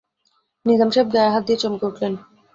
নিজাম 0.65 0.89
সাহেব 0.93 1.07
গায়ে 1.15 1.31
হাত 1.33 1.43
দিয়ে 1.47 1.61
চমকে 1.61 1.85
উঠলেন। 1.87 2.13